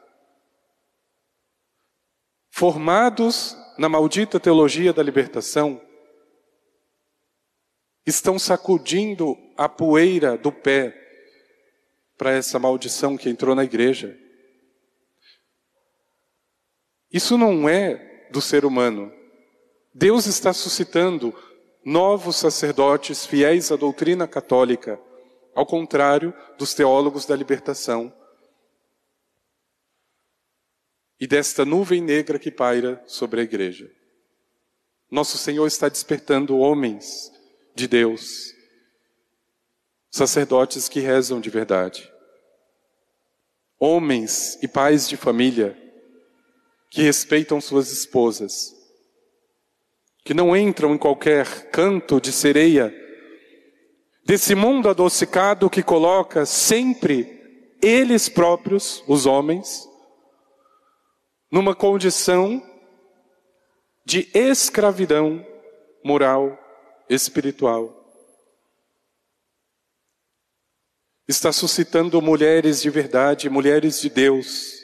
formados 2.50 3.54
na 3.76 3.86
maldita 3.86 4.40
teologia 4.40 4.94
da 4.94 5.02
libertação, 5.02 5.78
estão 8.06 8.38
sacudindo 8.38 9.36
a 9.58 9.68
poeira 9.68 10.38
do 10.38 10.50
pé 10.50 10.98
para 12.16 12.30
essa 12.30 12.58
maldição 12.58 13.14
que 13.14 13.28
entrou 13.28 13.54
na 13.54 13.62
igreja. 13.62 14.23
Isso 17.14 17.38
não 17.38 17.68
é 17.68 18.26
do 18.32 18.42
ser 18.42 18.64
humano. 18.64 19.12
Deus 19.94 20.26
está 20.26 20.52
suscitando 20.52 21.32
novos 21.84 22.34
sacerdotes 22.34 23.24
fiéis 23.24 23.70
à 23.70 23.76
doutrina 23.76 24.26
católica 24.26 25.00
ao 25.54 25.64
contrário 25.64 26.34
dos 26.58 26.74
teólogos 26.74 27.24
da 27.24 27.36
libertação 27.36 28.12
e 31.20 31.28
desta 31.28 31.64
nuvem 31.64 32.00
negra 32.00 32.36
que 32.36 32.50
paira 32.50 33.00
sobre 33.06 33.40
a 33.40 33.44
igreja. 33.44 33.88
Nosso 35.08 35.38
Senhor 35.38 35.68
está 35.68 35.88
despertando 35.88 36.58
homens 36.58 37.30
de 37.76 37.86
Deus, 37.86 38.52
sacerdotes 40.10 40.88
que 40.88 40.98
rezam 40.98 41.40
de 41.40 41.48
verdade, 41.48 42.12
homens 43.78 44.58
e 44.60 44.66
pais 44.66 45.08
de 45.08 45.16
família 45.16 45.83
que 46.94 47.02
respeitam 47.02 47.60
suas 47.60 47.90
esposas, 47.90 48.72
que 50.24 50.32
não 50.32 50.56
entram 50.56 50.94
em 50.94 50.98
qualquer 50.98 51.68
canto 51.72 52.20
de 52.20 52.30
sereia 52.30 52.94
desse 54.24 54.54
mundo 54.54 54.88
adocicado 54.88 55.68
que 55.68 55.82
coloca 55.82 56.46
sempre 56.46 57.76
eles 57.82 58.28
próprios, 58.28 59.02
os 59.08 59.26
homens, 59.26 59.88
numa 61.50 61.74
condição 61.74 62.62
de 64.04 64.30
escravidão 64.32 65.44
moral, 66.04 66.56
espiritual. 67.10 67.92
Está 71.26 71.50
suscitando 71.50 72.22
mulheres 72.22 72.80
de 72.80 72.88
verdade, 72.88 73.50
mulheres 73.50 74.00
de 74.00 74.08
Deus, 74.08 74.83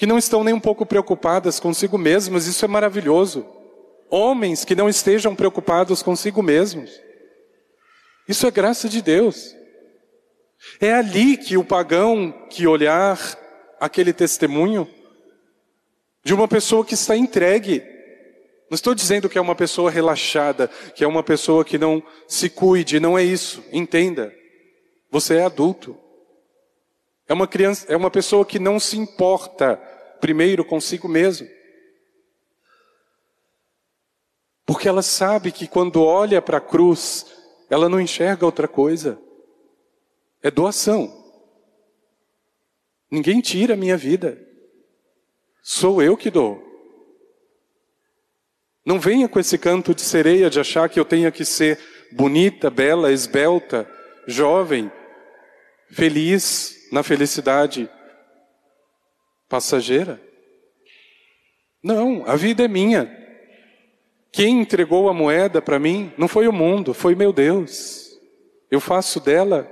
que 0.00 0.06
não 0.06 0.16
estão 0.16 0.42
nem 0.42 0.54
um 0.54 0.58
pouco 0.58 0.86
preocupadas 0.86 1.60
consigo 1.60 1.98
mesmas, 1.98 2.46
isso 2.46 2.64
é 2.64 2.68
maravilhoso. 2.68 3.46
Homens 4.08 4.64
que 4.64 4.74
não 4.74 4.88
estejam 4.88 5.36
preocupados 5.36 6.02
consigo 6.02 6.42
mesmos. 6.42 6.90
Isso 8.26 8.46
é 8.46 8.50
graça 8.50 8.88
de 8.88 9.02
Deus. 9.02 9.54
É 10.80 10.94
ali 10.94 11.36
que 11.36 11.58
o 11.58 11.62
pagão 11.62 12.32
que 12.48 12.66
olhar 12.66 13.18
aquele 13.78 14.14
testemunho 14.14 14.88
de 16.24 16.32
uma 16.32 16.48
pessoa 16.48 16.82
que 16.82 16.94
está 16.94 17.14
entregue, 17.14 17.82
não 18.70 18.76
estou 18.76 18.94
dizendo 18.94 19.28
que 19.28 19.36
é 19.36 19.40
uma 19.42 19.54
pessoa 19.54 19.90
relaxada, 19.90 20.68
que 20.94 21.04
é 21.04 21.06
uma 21.06 21.22
pessoa 21.22 21.62
que 21.62 21.76
não 21.76 22.02
se 22.26 22.48
cuide, 22.48 22.98
não 22.98 23.18
é 23.18 23.22
isso. 23.22 23.62
Entenda. 23.70 24.32
Você 25.10 25.34
é 25.36 25.44
adulto. 25.44 25.94
É 27.30 27.32
uma 27.32 27.46
criança, 27.46 27.86
é 27.88 27.96
uma 27.96 28.10
pessoa 28.10 28.44
que 28.44 28.58
não 28.58 28.80
se 28.80 28.98
importa 28.98 29.76
primeiro 30.20 30.64
consigo 30.64 31.06
mesmo. 31.06 31.48
Porque 34.66 34.88
ela 34.88 35.00
sabe 35.00 35.52
que 35.52 35.68
quando 35.68 36.02
olha 36.02 36.42
para 36.42 36.58
a 36.58 36.60
cruz, 36.60 37.24
ela 37.70 37.88
não 37.88 38.00
enxerga 38.00 38.44
outra 38.44 38.66
coisa. 38.66 39.16
É 40.42 40.50
doação. 40.50 41.08
Ninguém 43.08 43.40
tira 43.40 43.74
a 43.74 43.76
minha 43.76 43.96
vida. 43.96 44.36
Sou 45.62 46.02
eu 46.02 46.16
que 46.16 46.32
dou. 46.32 46.60
Não 48.84 48.98
venha 48.98 49.28
com 49.28 49.38
esse 49.38 49.56
canto 49.56 49.94
de 49.94 50.02
sereia 50.02 50.50
de 50.50 50.58
achar 50.58 50.88
que 50.88 50.98
eu 50.98 51.04
tenha 51.04 51.30
que 51.30 51.44
ser 51.44 51.78
bonita, 52.10 52.68
bela, 52.68 53.12
esbelta, 53.12 53.88
jovem, 54.26 54.90
feliz 55.92 56.79
na 56.90 57.02
felicidade 57.02 57.88
passageira. 59.48 60.20
Não, 61.82 62.24
a 62.26 62.36
vida 62.36 62.64
é 62.64 62.68
minha. 62.68 63.16
Quem 64.32 64.60
entregou 64.60 65.08
a 65.08 65.14
moeda 65.14 65.60
para 65.60 65.78
mim 65.78 66.12
não 66.16 66.28
foi 66.28 66.46
o 66.46 66.52
mundo, 66.52 66.94
foi 66.94 67.14
meu 67.14 67.32
Deus. 67.32 68.18
Eu 68.70 68.80
faço 68.80 69.18
dela 69.18 69.70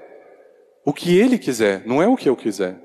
o 0.85 0.93
que 0.93 1.17
Ele 1.17 1.39
quiser, 1.39 1.87
não 1.87 2.03
é 2.03 2.09
o 2.09 2.17
que 2.17 2.29
eu 2.29 2.37
quiser. 2.37 2.77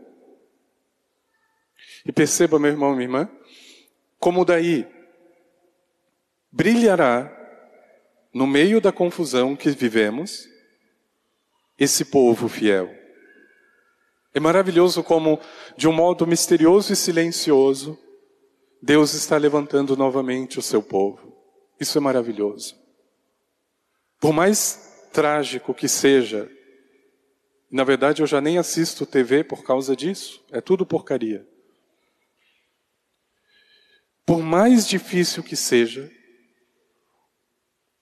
E 2.06 2.12
perceba, 2.12 2.60
meu 2.60 2.72
irmão, 2.72 2.92
minha 2.92 3.06
irmã, 3.06 3.30
como 4.20 4.44
daí 4.44 4.86
brilhará 6.52 7.32
no 8.34 8.46
meio 8.46 8.82
da 8.82 8.92
confusão 8.92 9.56
que 9.56 9.70
vivemos 9.70 10.48
esse 11.78 12.06
povo 12.06 12.48
fiel. 12.48 13.03
É 14.34 14.40
maravilhoso 14.40 15.04
como, 15.04 15.40
de 15.78 15.88
um 15.88 15.94
modo 15.94 16.26
misterioso 16.26 16.92
e 16.92 16.96
silencioso, 16.96 18.00
Deus 18.82 19.14
está 19.14 19.38
levantando 19.38 19.96
novamente 19.96 20.58
o 20.58 20.62
seu 20.62 20.82
povo. 20.82 21.34
Isso 21.80 21.98
é 21.98 22.02
maravilhoso. 22.02 22.76
Por 24.20 24.34
mais 24.34 25.08
trágico 25.14 25.74
que 25.74 25.88
seja, 25.88 26.50
na 27.70 27.84
verdade 27.84 28.22
eu 28.22 28.28
já 28.28 28.42
nem 28.42 28.58
assisto 28.58 29.06
TV 29.06 29.44
por 29.44 29.64
causa 29.64 29.96
disso, 29.96 30.44
é 30.52 30.60
tudo 30.60 30.86
porcaria. 30.86 31.48
Por 34.26 34.42
mais 34.42 34.88
difícil 34.88 35.44
que 35.44 35.56
seja, 35.56 36.12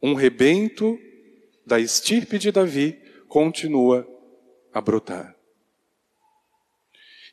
um 0.01 0.13
rebento 0.13 0.97
da 1.65 1.79
estirpe 1.79 2.39
de 2.39 2.51
Davi 2.51 2.93
continua 3.27 4.07
a 4.73 4.79
brotar. 4.79 5.35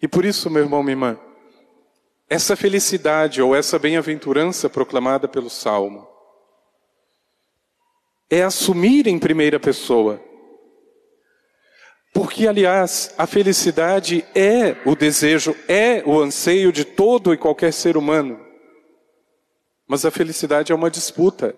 E 0.01 0.07
por 0.07 0.25
isso, 0.25 0.49
meu 0.49 0.63
irmão, 0.63 0.83
minha 0.83 0.93
irmã, 0.93 1.19
essa 2.29 2.55
felicidade 2.55 3.41
ou 3.41 3.55
essa 3.55 3.79
bem-aventurança 3.79 4.69
proclamada 4.69 5.27
pelo 5.27 5.49
Salmo 5.49 6.07
é 8.31 8.43
assumir 8.43 9.07
em 9.07 9.19
primeira 9.19 9.59
pessoa. 9.59 10.23
Porque, 12.13 12.47
aliás, 12.47 13.15
a 13.17 13.27
felicidade 13.27 14.27
é 14.35 14.77
o 14.85 14.95
desejo, 14.95 15.57
é 15.67 16.03
o 16.05 16.21
anseio 16.21 16.71
de 16.71 16.85
todo 16.85 17.33
e 17.33 17.39
qualquer 17.39 17.73
ser 17.73 17.97
humano. 17.97 18.39
Mas 19.87 20.05
a 20.05 20.11
felicidade 20.11 20.71
é 20.71 20.75
uma 20.75 20.91
disputa. 20.91 21.57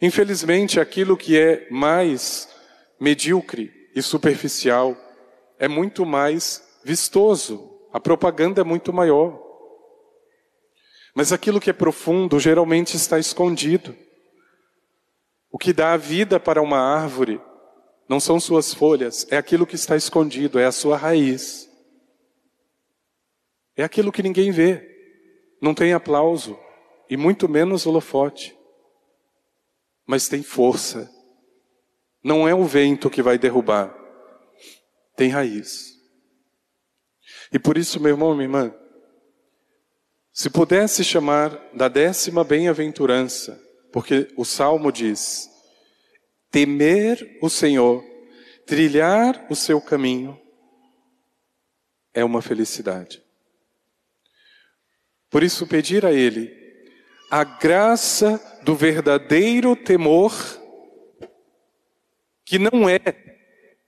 Infelizmente, 0.00 0.78
aquilo 0.78 1.16
que 1.16 1.38
é 1.38 1.66
mais 1.70 2.48
medíocre 3.00 3.72
e 3.94 4.02
superficial 4.02 4.96
é 5.58 5.68
muito 5.68 6.04
mais 6.04 6.71
vistoso, 6.84 7.70
a 7.92 8.00
propaganda 8.00 8.60
é 8.60 8.64
muito 8.64 8.92
maior. 8.92 9.40
Mas 11.14 11.32
aquilo 11.32 11.60
que 11.60 11.70
é 11.70 11.72
profundo 11.72 12.40
geralmente 12.40 12.96
está 12.96 13.18
escondido. 13.18 13.94
O 15.50 15.58
que 15.58 15.72
dá 15.72 15.92
a 15.92 15.96
vida 15.98 16.40
para 16.40 16.62
uma 16.62 16.78
árvore 16.78 17.40
não 18.08 18.18
são 18.18 18.40
suas 18.40 18.72
folhas, 18.74 19.26
é 19.30 19.36
aquilo 19.36 19.66
que 19.66 19.74
está 19.74 19.96
escondido, 19.96 20.58
é 20.58 20.64
a 20.64 20.72
sua 20.72 20.96
raiz. 20.96 21.68
É 23.76 23.82
aquilo 23.82 24.12
que 24.12 24.22
ninguém 24.22 24.50
vê, 24.50 24.86
não 25.60 25.74
tem 25.74 25.92
aplauso 25.92 26.58
e 27.08 27.16
muito 27.16 27.48
menos 27.48 27.86
holofote, 27.86 28.56
mas 30.06 30.28
tem 30.28 30.42
força. 30.42 31.10
Não 32.22 32.46
é 32.46 32.54
o 32.54 32.64
vento 32.64 33.10
que 33.10 33.22
vai 33.22 33.38
derrubar, 33.38 33.94
tem 35.16 35.28
raiz. 35.28 35.91
E 37.52 37.58
por 37.58 37.76
isso, 37.76 38.00
meu 38.00 38.12
irmão, 38.12 38.32
minha 38.34 38.44
irmã, 38.44 38.74
se 40.32 40.48
pudesse 40.48 41.04
chamar 41.04 41.50
da 41.74 41.88
décima 41.88 42.42
bem-aventurança, 42.42 43.60
porque 43.92 44.32
o 44.36 44.44
salmo 44.44 44.90
diz: 44.90 45.50
temer 46.50 47.38
o 47.42 47.50
Senhor, 47.50 48.02
trilhar 48.66 49.46
o 49.50 49.54
seu 49.54 49.80
caminho, 49.80 50.40
é 52.14 52.24
uma 52.24 52.40
felicidade. 52.40 53.22
Por 55.28 55.42
isso, 55.42 55.66
pedir 55.66 56.06
a 56.06 56.12
Ele 56.12 56.62
a 57.30 57.44
graça 57.44 58.38
do 58.62 58.74
verdadeiro 58.74 59.74
temor, 59.74 60.32
que 62.44 62.58
não 62.58 62.86
é 62.86 63.00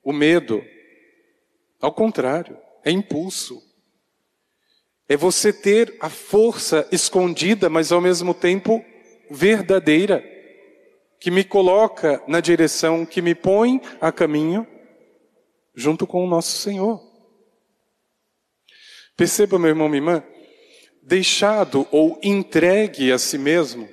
o 0.03 0.15
medo, 0.15 0.65
ao 1.79 1.93
contrário, 1.93 2.64
é 2.85 2.91
impulso. 2.91 3.63
É 5.09 5.17
você 5.17 5.53
ter 5.53 5.97
a 6.01 6.09
força 6.09 6.87
escondida, 6.91 7.69
mas 7.69 7.93
ao 7.93 8.01
mesmo 8.01 8.35
tempo 8.35 8.85
verdadeira, 9.31 10.25
que 11.19 11.31
me 11.31 11.43
coloca 11.43 12.23
na 12.29 12.41
direção, 12.41 13.07
que 13.07 13.23
me 13.23 13.35
põe 13.35 13.81
a 14.01 14.13
caminho, 14.13 14.67
junto 15.75 16.07
com 16.07 16.25
o 16.25 16.29
nosso 16.29 16.59
Senhor. 16.59 17.01
Perceba, 19.17 19.59
meu 19.59 19.71
irmão, 19.71 19.89
minha 19.89 19.99
irmã, 19.99 20.25
deixado 21.03 21.87
ou 21.91 22.19
entregue 22.23 23.13
a 23.13 23.19
si 23.19 23.39
mesmo, 23.39 23.89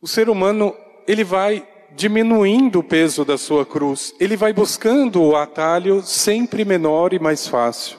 o 0.00 0.06
ser 0.06 0.28
humano, 0.28 0.76
ele 1.06 1.24
vai 1.24 1.66
diminuindo 1.94 2.80
o 2.80 2.84
peso 2.84 3.24
da 3.24 3.38
sua 3.38 3.64
cruz, 3.64 4.14
ele 4.18 4.36
vai 4.36 4.52
buscando 4.52 5.22
o 5.22 5.36
atalho 5.36 6.02
sempre 6.02 6.64
menor 6.64 7.12
e 7.12 7.18
mais 7.18 7.46
fácil. 7.46 7.98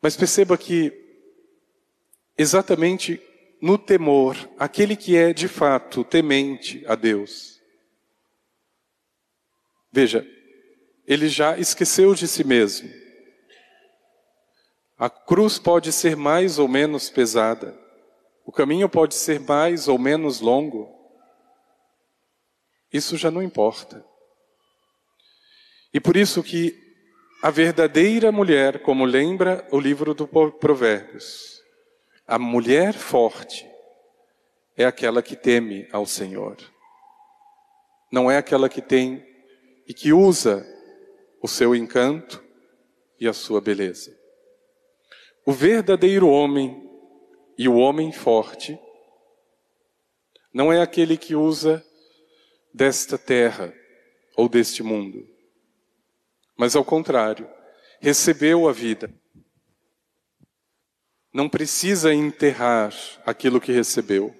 Mas 0.00 0.16
perceba 0.16 0.56
que, 0.56 0.92
exatamente 2.36 3.20
no 3.60 3.76
temor, 3.76 4.36
aquele 4.58 4.94
que 4.94 5.16
é 5.16 5.32
de 5.32 5.48
fato 5.48 6.04
temente 6.04 6.84
a 6.86 6.94
Deus, 6.94 7.60
veja, 9.90 10.26
ele 11.06 11.28
já 11.28 11.58
esqueceu 11.58 12.14
de 12.14 12.28
si 12.28 12.44
mesmo. 12.44 12.88
A 14.96 15.08
cruz 15.08 15.58
pode 15.58 15.92
ser 15.92 16.16
mais 16.16 16.58
ou 16.58 16.68
menos 16.68 17.08
pesada, 17.08 17.78
o 18.44 18.52
caminho 18.52 18.88
pode 18.88 19.14
ser 19.14 19.40
mais 19.40 19.88
ou 19.88 19.98
menos 19.98 20.40
longo, 20.40 20.97
isso 22.92 23.16
já 23.16 23.30
não 23.30 23.42
importa. 23.42 24.04
E 25.92 26.00
por 26.00 26.16
isso 26.16 26.42
que 26.42 26.74
a 27.42 27.50
verdadeira 27.50 28.32
mulher, 28.32 28.82
como 28.82 29.04
lembra 29.04 29.66
o 29.70 29.78
livro 29.78 30.12
do 30.12 30.26
Provérbios, 30.26 31.62
a 32.26 32.38
mulher 32.38 32.94
forte 32.94 33.68
é 34.76 34.84
aquela 34.84 35.22
que 35.22 35.36
teme 35.36 35.88
ao 35.92 36.04
Senhor. 36.04 36.56
Não 38.10 38.30
é 38.30 38.36
aquela 38.36 38.68
que 38.68 38.82
tem 38.82 39.24
e 39.86 39.94
que 39.94 40.12
usa 40.12 40.66
o 41.42 41.48
seu 41.48 41.74
encanto 41.74 42.42
e 43.20 43.26
a 43.26 43.32
sua 43.32 43.60
beleza. 43.60 44.16
O 45.46 45.52
verdadeiro 45.52 46.28
homem 46.28 46.86
e 47.56 47.68
o 47.68 47.76
homem 47.76 48.12
forte 48.12 48.78
não 50.52 50.72
é 50.72 50.80
aquele 50.80 51.16
que 51.16 51.34
usa 51.34 51.84
desta 52.78 53.18
terra 53.18 53.74
ou 54.36 54.48
deste 54.48 54.84
mundo. 54.84 55.28
Mas 56.56 56.76
ao 56.76 56.84
contrário, 56.84 57.50
recebeu 58.00 58.68
a 58.68 58.72
vida. 58.72 59.12
Não 61.34 61.48
precisa 61.48 62.14
enterrar 62.14 62.94
aquilo 63.26 63.60
que 63.60 63.72
recebeu. 63.72 64.32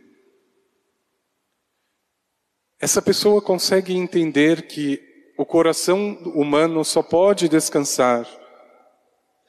Essa 2.78 3.02
pessoa 3.02 3.42
consegue 3.42 3.92
entender 3.92 4.68
que 4.68 5.02
o 5.36 5.44
coração 5.44 6.12
humano 6.26 6.84
só 6.84 7.02
pode 7.02 7.48
descansar 7.48 8.24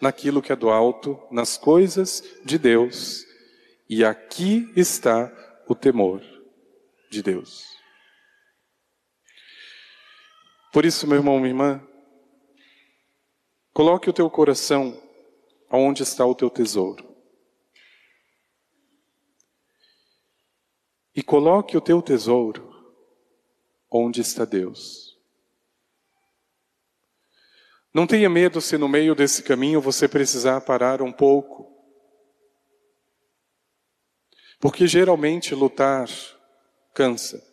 naquilo 0.02 0.42
que 0.42 0.52
é 0.52 0.56
do 0.56 0.72
alto, 0.72 1.20
nas 1.30 1.58
coisas 1.58 2.24
de 2.44 2.58
Deus. 2.58 3.24
E 3.88 4.04
aqui 4.04 4.72
está 4.76 5.32
o 5.68 5.76
temor 5.76 6.24
de 7.12 7.22
Deus. 7.22 7.79
Por 10.72 10.86
isso, 10.86 11.08
meu 11.08 11.18
irmão, 11.18 11.38
minha 11.38 11.50
irmã, 11.50 11.88
coloque 13.74 14.10
o 14.10 14.14
teu 14.14 14.30
coração 14.30 15.02
aonde 15.70 16.04
está 16.04 16.26
o 16.26 16.36
teu 16.36 16.50
tesouro. 16.50 17.08
E 21.16 21.24
coloque 21.24 21.76
o 21.76 21.82
teu 21.82 22.02
tesouro 22.02 22.70
onde 23.90 24.22
está 24.22 24.46
Deus. 24.46 25.18
Não 27.92 28.06
tenha 28.06 28.30
medo 28.30 28.62
se 28.62 28.78
no 28.78 28.88
meio 28.88 29.16
desse 29.16 29.42
caminho 29.42 29.82
você 29.82 30.08
precisar 30.08 30.62
parar 30.62 31.02
um 31.02 31.12
pouco. 31.12 31.68
Porque 34.60 34.86
geralmente 34.86 35.56
lutar 35.56 36.08
cansa. 36.94 37.49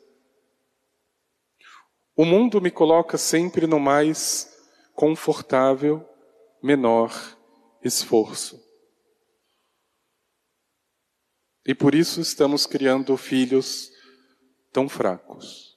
O 2.17 2.25
mundo 2.25 2.63
me 2.63 2.71
coloca 2.71 3.19
sempre 3.19 3.67
no 3.67 3.79
mais 3.79 4.51
confortável, 4.95 6.03
menor 6.63 7.13
esforço. 7.85 8.59
E 11.67 11.75
por 11.75 11.95
isso 11.95 12.21
estamos 12.23 12.65
criando 12.65 13.15
filhos 13.19 13.93
tão 14.73 14.89
fracos. 14.89 15.77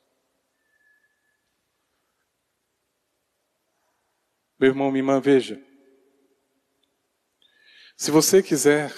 Meu 4.57 4.69
irmão, 4.69 4.91
minha 4.91 5.01
irmã, 5.01 5.19
veja. 5.19 5.61
Se 7.97 8.11
você 8.11 8.41
quiser 8.41 8.93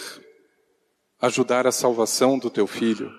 ajudar 1.19 1.65
a 1.65 1.71
salvação 1.71 2.37
do 2.37 2.51
teu 2.51 2.67
filho, 2.67 3.11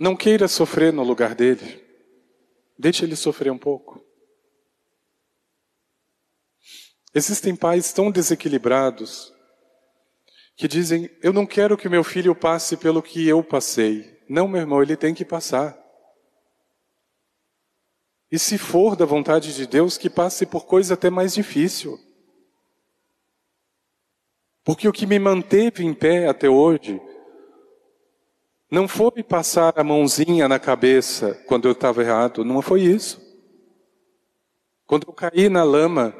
não 0.00 0.16
queira 0.16 0.48
sofrer 0.48 0.94
no 0.94 1.02
lugar 1.02 1.34
dele. 1.34 1.84
Deixe 2.78 3.04
ele 3.04 3.14
sofrer 3.14 3.52
um 3.52 3.58
pouco. 3.58 4.02
Existem 7.14 7.54
pais 7.54 7.92
tão 7.92 8.10
desequilibrados 8.10 9.30
que 10.56 10.66
dizem: 10.66 11.10
Eu 11.22 11.34
não 11.34 11.44
quero 11.44 11.76
que 11.76 11.86
meu 11.86 12.02
filho 12.02 12.34
passe 12.34 12.78
pelo 12.78 13.02
que 13.02 13.28
eu 13.28 13.44
passei. 13.44 14.18
Não, 14.26 14.48
meu 14.48 14.62
irmão, 14.62 14.82
ele 14.82 14.96
tem 14.96 15.12
que 15.12 15.24
passar. 15.24 15.78
E 18.32 18.38
se 18.38 18.56
for 18.56 18.96
da 18.96 19.04
vontade 19.04 19.54
de 19.54 19.66
Deus, 19.66 19.98
que 19.98 20.08
passe 20.08 20.46
por 20.46 20.64
coisa 20.64 20.94
até 20.94 21.10
mais 21.10 21.34
difícil. 21.34 22.00
Porque 24.64 24.88
o 24.88 24.92
que 24.92 25.04
me 25.04 25.18
manteve 25.18 25.84
em 25.84 25.92
pé 25.92 26.26
até 26.26 26.48
hoje 26.48 27.00
não 28.70 28.86
foi 28.86 29.22
passar 29.22 29.78
a 29.78 29.82
mãozinha 29.82 30.46
na 30.46 30.58
cabeça 30.58 31.34
quando 31.46 31.66
eu 31.66 31.72
estava 31.72 32.02
errado, 32.02 32.44
não 32.44 32.62
foi 32.62 32.82
isso. 32.82 33.20
Quando 34.86 35.06
eu 35.08 35.12
caí 35.12 35.48
na 35.48 35.64
lama, 35.64 36.14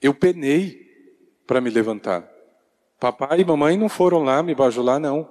eu 0.00 0.14
penei 0.14 0.86
para 1.46 1.60
me 1.60 1.68
levantar. 1.68 2.30
Papai 2.98 3.40
e 3.40 3.44
mamãe 3.44 3.76
não 3.76 3.88
foram 3.88 4.22
lá 4.24 4.42
me 4.42 4.54
bajular, 4.54 4.98
não. 4.98 5.28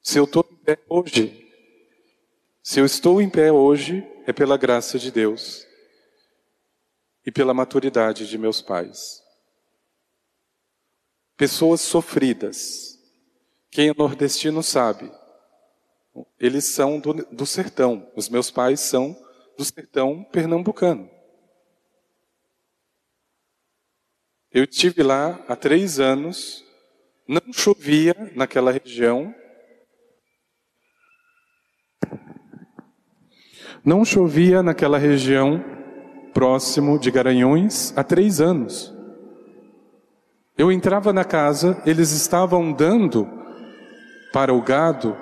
Se 0.00 0.18
eu 0.18 0.24
estou 0.24 0.46
em 0.48 0.56
pé 0.56 0.78
hoje, 0.88 1.50
se 2.62 2.78
eu 2.78 2.84
estou 2.84 3.20
em 3.20 3.28
pé 3.28 3.50
hoje, 3.50 4.06
é 4.26 4.32
pela 4.32 4.56
graça 4.56 4.98
de 4.98 5.10
Deus 5.10 5.66
e 7.26 7.32
pela 7.32 7.54
maturidade 7.54 8.28
de 8.28 8.38
meus 8.38 8.60
pais. 8.60 9.23
Pessoas 11.36 11.80
sofridas. 11.80 12.98
Quem 13.70 13.88
é 13.88 13.94
nordestino 13.94 14.62
sabe. 14.62 15.10
Eles 16.38 16.64
são 16.66 17.00
do, 17.00 17.12
do 17.12 17.44
sertão. 17.44 18.08
Os 18.14 18.28
meus 18.28 18.50
pais 18.50 18.80
são 18.80 19.16
do 19.58 19.64
sertão 19.64 20.22
pernambucano. 20.24 21.10
Eu 24.52 24.62
estive 24.62 25.02
lá 25.02 25.44
há 25.48 25.56
três 25.56 25.98
anos, 25.98 26.64
não 27.26 27.52
chovia 27.52 28.14
naquela 28.36 28.70
região. 28.70 29.34
Não 33.84 34.04
chovia 34.04 34.62
naquela 34.62 34.96
região 34.96 35.60
próximo 36.32 37.00
de 37.00 37.10
Garanhuns 37.10 37.92
há 37.98 38.04
três 38.04 38.40
anos. 38.40 38.93
Eu 40.56 40.70
entrava 40.70 41.12
na 41.12 41.24
casa, 41.24 41.82
eles 41.84 42.12
estavam 42.12 42.72
dando 42.72 43.28
para 44.32 44.54
o 44.54 44.62
gado 44.62 45.16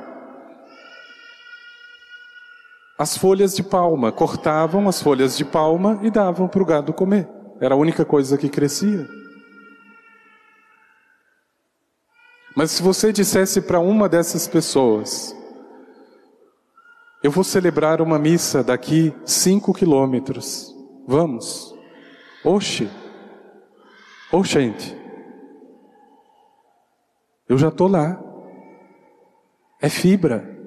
as 2.98 3.16
folhas 3.16 3.56
de 3.56 3.62
palma, 3.62 4.12
cortavam 4.12 4.88
as 4.88 5.02
folhas 5.02 5.36
de 5.36 5.44
palma 5.44 5.98
e 6.02 6.10
davam 6.10 6.46
para 6.46 6.62
o 6.62 6.66
gado 6.66 6.92
comer. 6.92 7.28
Era 7.60 7.74
a 7.74 7.78
única 7.78 8.04
coisa 8.04 8.36
que 8.36 8.48
crescia. 8.48 9.08
Mas 12.54 12.70
se 12.70 12.82
você 12.82 13.12
dissesse 13.12 13.62
para 13.62 13.80
uma 13.80 14.08
dessas 14.08 14.46
pessoas, 14.46 15.34
eu 17.22 17.30
vou 17.30 17.42
celebrar 17.42 18.02
uma 18.02 18.18
missa 18.18 18.62
daqui 18.62 19.14
cinco 19.24 19.72
quilômetros, 19.72 20.74
vamos? 21.06 21.74
Oxe, 22.44 22.90
ô 24.30 24.44
gente, 24.44 25.01
eu 27.52 27.58
já 27.58 27.68
estou 27.68 27.86
lá, 27.86 28.18
é 29.78 29.86
fibra. 29.90 30.58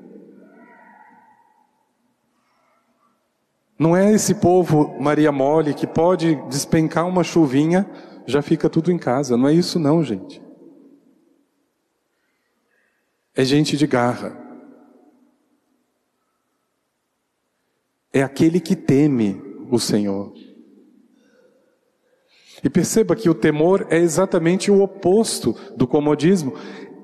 Não 3.77 3.97
é 3.97 4.13
esse 4.13 4.35
povo 4.35 4.95
Maria 5.01 5.31
Mole 5.31 5.73
que 5.73 5.87
pode 5.87 6.35
despencar 6.47 7.07
uma 7.07 7.23
chuvinha, 7.23 7.89
já 8.27 8.43
fica 8.43 8.69
tudo 8.69 8.91
em 8.91 8.99
casa. 8.99 9.35
Não 9.35 9.47
é 9.47 9.53
isso 9.53 9.79
não, 9.79 10.03
gente. 10.03 10.39
É 13.33 13.43
gente 13.43 13.75
de 13.75 13.87
garra. 13.87 14.37
É 18.13 18.21
aquele 18.21 18.59
que 18.59 18.75
teme 18.75 19.41
o 19.71 19.79
Senhor. 19.79 20.31
E 22.65 22.69
perceba 22.69 23.15
que 23.15 23.29
o 23.29 23.33
temor 23.33 23.87
é 23.89 23.97
exatamente 23.97 24.69
o 24.69 24.81
oposto 24.81 25.55
do 25.77 25.87
comodismo. 25.87 26.53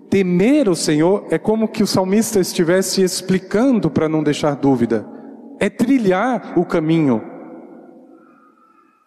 Temer 0.09 0.67
o 0.67 0.75
Senhor 0.75 1.25
é 1.31 1.37
como 1.37 1.69
que 1.69 1.83
o 1.83 1.87
salmista 1.87 2.41
estivesse 2.41 3.01
explicando 3.01 3.89
para 3.89 4.09
não 4.09 4.21
deixar 4.21 4.55
dúvida 4.55 5.05
é 5.61 5.69
trilhar 5.69 6.57
o 6.57 6.65
caminho. 6.65 7.21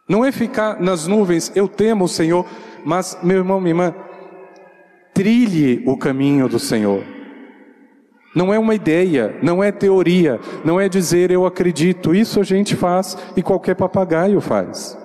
Não 0.08 0.24
é 0.24 0.30
ficar 0.30 0.80
nas 0.80 1.08
nuvens, 1.08 1.50
eu 1.56 1.66
temo 1.66 2.04
o 2.04 2.08
Senhor, 2.08 2.46
mas, 2.84 3.18
meu 3.24 3.38
irmão, 3.38 3.60
minha 3.60 3.72
irmã, 3.72 3.94
trilhe 5.12 5.82
o 5.84 5.96
caminho 5.96 6.48
do 6.48 6.60
Senhor. 6.60 7.02
Não 8.36 8.54
é 8.54 8.58
uma 8.58 8.74
ideia, 8.74 9.36
não 9.42 9.64
é 9.64 9.72
teoria, 9.72 10.38
não 10.64 10.80
é 10.80 10.88
dizer 10.88 11.32
eu 11.32 11.44
acredito. 11.44 12.14
Isso 12.14 12.38
a 12.38 12.44
gente 12.44 12.76
faz 12.76 13.18
e 13.36 13.42
qualquer 13.42 13.74
papagaio 13.74 14.40
faz. 14.40 14.96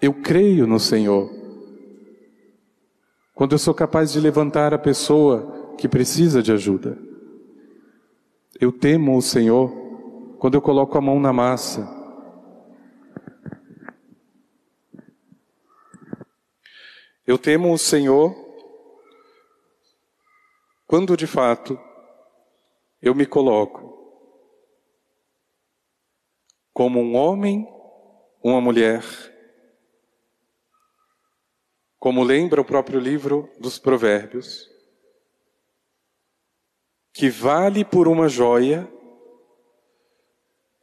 Eu 0.00 0.14
creio 0.14 0.66
no 0.66 0.78
Senhor. 0.78 1.30
Quando 3.34 3.52
eu 3.52 3.58
sou 3.58 3.74
capaz 3.74 4.12
de 4.12 4.20
levantar 4.20 4.74
a 4.74 4.78
pessoa 4.78 5.74
que 5.76 5.88
precisa 5.88 6.42
de 6.42 6.52
ajuda. 6.52 6.98
Eu 8.58 8.72
temo 8.72 9.16
o 9.16 9.22
Senhor 9.22 9.70
quando 10.38 10.54
eu 10.54 10.62
coloco 10.62 10.96
a 10.96 11.00
mão 11.00 11.20
na 11.20 11.32
massa. 11.32 11.86
Eu 17.26 17.36
temo 17.36 17.72
o 17.72 17.78
Senhor 17.78 18.34
quando 20.86 21.16
de 21.16 21.26
fato 21.26 21.78
eu 23.02 23.14
me 23.14 23.26
coloco 23.26 23.94
como 26.72 27.00
um 27.00 27.16
homem, 27.16 27.66
uma 28.42 28.60
mulher, 28.60 29.02
como 32.06 32.22
lembra 32.22 32.60
o 32.60 32.64
próprio 32.64 33.00
livro 33.00 33.52
dos 33.58 33.80
Provérbios, 33.80 34.70
que 37.12 37.28
vale 37.28 37.84
por 37.84 38.06
uma 38.06 38.28
joia, 38.28 38.88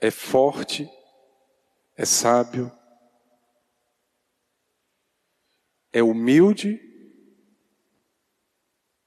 é 0.02 0.12
forte, 0.12 0.86
é 1.96 2.04
sábio, 2.04 2.70
é 5.94 6.04
humilde, 6.04 6.78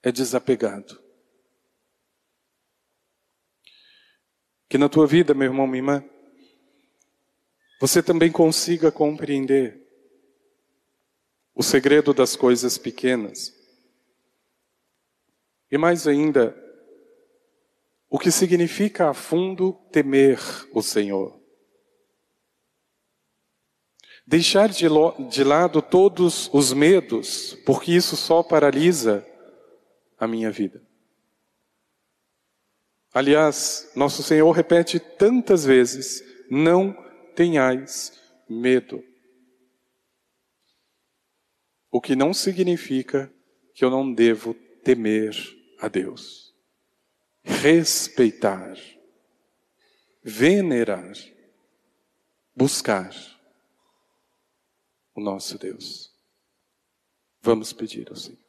é 0.03 0.11
desapegado. 0.11 0.99
Que 4.71 4.79
na 4.79 4.89
tua 4.89 5.07
vida, 5.07 5.35
meu 5.35 5.49
irmão, 5.49 5.67
minha 5.67 5.81
irmã, 5.81 6.11
você 7.79 8.03
também 8.03 8.33
consiga 8.33 8.91
compreender 8.91 9.86
o 11.57 11.63
segredo 11.63 12.13
das 12.13 12.37
coisas 12.37 12.77
pequenas. 12.77 13.55
E 15.73 15.79
mais 15.79 16.07
ainda, 16.07 16.55
o 18.11 18.19
que 18.19 18.31
significa 18.31 19.09
a 19.09 19.15
fundo 19.15 19.73
temer 19.91 20.39
o 20.75 20.83
Senhor. 20.83 21.41
Deixar 24.27 24.69
de, 24.69 24.87
de 25.31 25.45
lado 25.45 25.81
todos 25.81 26.51
os 26.53 26.75
medos, 26.75 27.55
porque 27.65 27.93
isso 27.93 28.17
só 28.17 28.43
paralisa 28.43 29.27
a 30.19 30.27
minha 30.27 30.51
vida. 30.51 30.83
Aliás, 33.15 33.91
nosso 33.97 34.23
Senhor 34.23 34.51
repete 34.51 35.01
tantas 35.01 35.65
vezes: 35.65 36.23
não 36.51 36.93
tenhais 37.35 38.21
medo. 38.47 39.03
O 41.97 42.01
que 42.01 42.15
não 42.15 42.35
significa 42.35 43.33
que 43.73 43.83
eu 43.83 43.89
não 43.89 44.13
devo 44.13 44.53
temer 44.85 45.35
a 45.81 45.89
Deus 45.89 46.55
respeitar, 47.43 48.77
venerar, 50.23 51.15
buscar 52.55 53.15
o 55.15 55.23
nosso 55.23 55.57
Deus. 55.57 56.13
Vamos 57.41 57.73
pedir 57.73 58.11
ao 58.11 58.17
Senhor. 58.17 58.46